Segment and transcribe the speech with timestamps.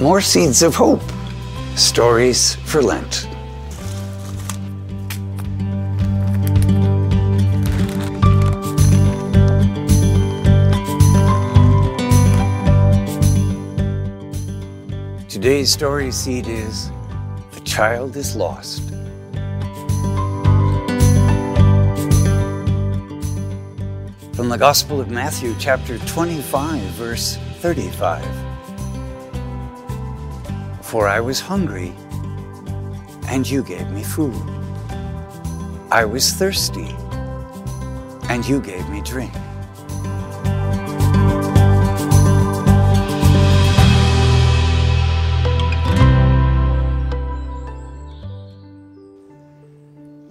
[0.00, 1.02] More Seeds of Hope
[1.76, 3.29] Stories for Lent.
[15.30, 16.90] Today's story seed is
[17.52, 18.88] The Child is Lost.
[24.34, 28.24] From the Gospel of Matthew, chapter 25, verse 35.
[30.82, 31.92] For I was hungry,
[33.28, 34.34] and you gave me food.
[35.92, 36.92] I was thirsty,
[38.28, 39.32] and you gave me drink.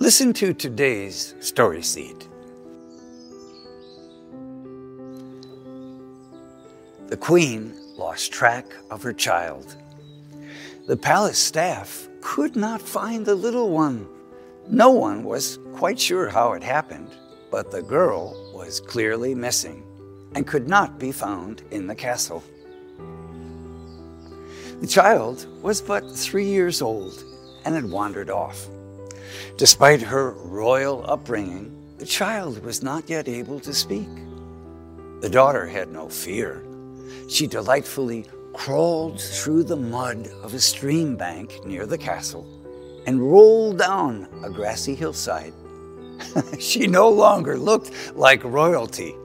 [0.09, 2.25] Listen to today's story seed.
[7.09, 9.75] The queen lost track of her child.
[10.87, 14.07] The palace staff could not find the little one.
[14.67, 17.15] No one was quite sure how it happened,
[17.51, 19.83] but the girl was clearly missing
[20.33, 22.43] and could not be found in the castle.
[24.81, 27.23] The child was but three years old
[27.63, 28.67] and had wandered off.
[29.57, 34.09] Despite her royal upbringing, the child was not yet able to speak.
[35.21, 36.63] The daughter had no fear.
[37.27, 42.47] She delightfully crawled through the mud of a stream bank near the castle
[43.05, 45.53] and rolled down a grassy hillside.
[46.59, 49.15] she no longer looked like royalty.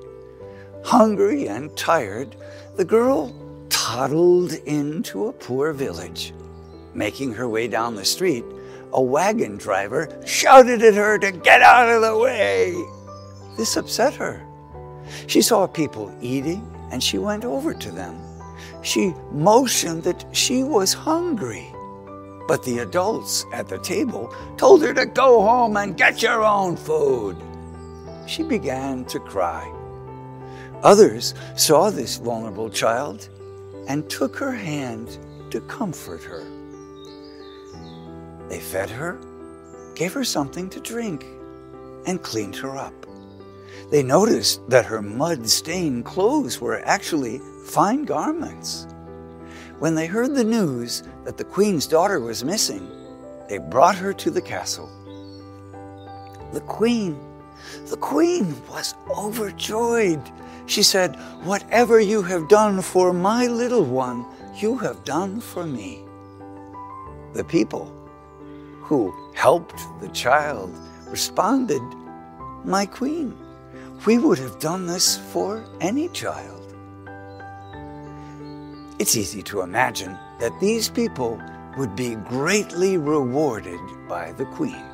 [0.84, 2.36] Hungry and tired,
[2.76, 3.34] the girl
[3.68, 6.32] toddled into a poor village.
[6.94, 8.44] Making her way down the street,
[8.94, 12.72] a wagon driver shouted at her to get out of the way.
[13.56, 14.40] This upset her.
[15.26, 18.16] She saw people eating and she went over to them.
[18.82, 21.74] She motioned that she was hungry.
[22.46, 26.76] But the adults at the table told her to go home and get your own
[26.76, 27.36] food.
[28.26, 29.70] She began to cry.
[30.82, 33.28] Others saw this vulnerable child
[33.88, 35.18] and took her hand
[35.50, 36.44] to comfort her.
[38.48, 39.18] They fed her,
[39.94, 41.24] gave her something to drink,
[42.06, 42.94] and cleaned her up.
[43.90, 48.86] They noticed that her mud stained clothes were actually fine garments.
[49.78, 52.88] When they heard the news that the queen's daughter was missing,
[53.48, 54.90] they brought her to the castle.
[56.52, 57.18] The queen,
[57.86, 60.22] the queen was overjoyed.
[60.66, 64.24] She said, Whatever you have done for my little one,
[64.56, 66.04] you have done for me.
[67.34, 67.92] The people
[68.84, 70.70] who helped the child
[71.08, 71.82] responded,
[72.64, 73.36] My queen,
[74.06, 76.60] we would have done this for any child.
[78.98, 81.40] It's easy to imagine that these people
[81.78, 84.84] would be greatly rewarded by the queen.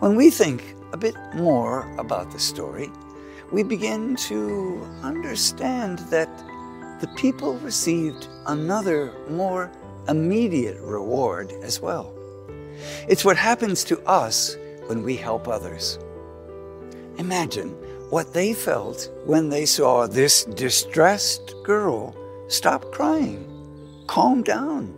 [0.00, 2.90] When we think a bit more about the story,
[3.52, 6.28] we begin to understand that
[7.00, 9.70] the people received another, more
[10.08, 12.12] immediate reward as well.
[13.08, 14.56] It's what happens to us
[14.86, 15.98] when we help others.
[17.18, 17.70] Imagine
[18.10, 22.14] what they felt when they saw this distressed girl
[22.48, 23.44] stop crying,
[24.06, 24.94] calm down,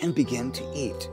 [0.00, 1.10] and begin to eat.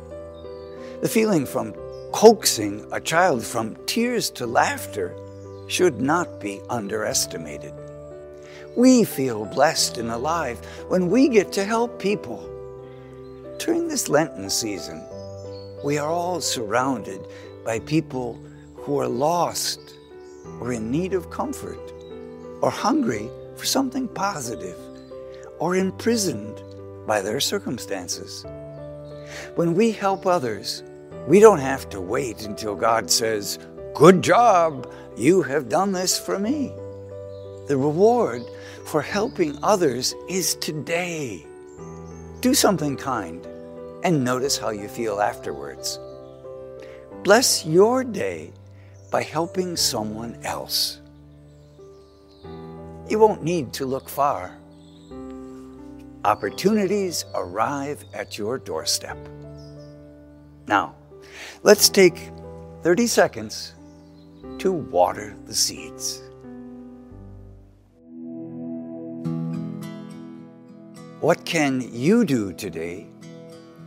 [1.02, 1.74] The feeling from
[2.14, 5.14] coaxing a child from tears to laughter
[5.68, 7.74] should not be underestimated.
[8.78, 12.55] We feel blessed and alive when we get to help people.
[13.58, 15.04] During this Lenten season,
[15.84, 17.28] we are all surrounded
[17.64, 18.40] by people
[18.76, 19.96] who are lost
[20.60, 21.94] or in need of comfort
[22.62, 24.78] or hungry for something positive
[25.60, 26.62] or imprisoned
[27.08, 28.46] by their circumstances.
[29.56, 30.84] When we help others,
[31.28, 33.58] we don't have to wait until God says,
[33.96, 36.74] Good job, you have done this for me.
[37.68, 38.44] The reward
[38.86, 41.46] for helping others is today.
[42.46, 43.44] Do something kind
[44.04, 45.98] and notice how you feel afterwards.
[47.24, 48.54] Bless your day
[49.10, 51.00] by helping someone else.
[53.10, 54.56] You won't need to look far.
[56.24, 59.18] Opportunities arrive at your doorstep.
[60.68, 60.94] Now,
[61.64, 62.30] let's take
[62.84, 63.74] 30 seconds
[64.60, 66.22] to water the seeds.
[71.26, 73.08] What can you do today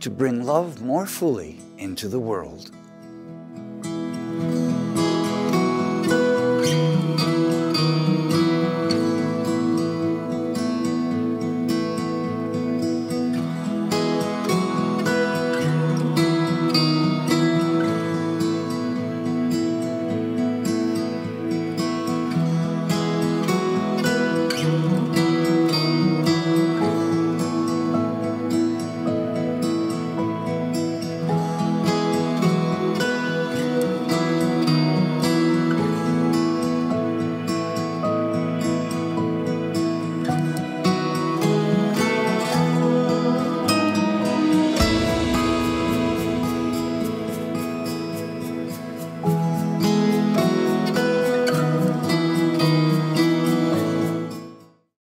[0.01, 2.71] to bring love more fully into the world?